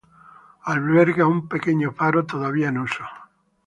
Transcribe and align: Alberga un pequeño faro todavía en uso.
Alberga 0.63 1.27
un 1.27 1.47
pequeño 1.47 1.91
faro 1.91 2.25
todavía 2.25 2.69
en 2.69 2.79
uso. 2.79 3.03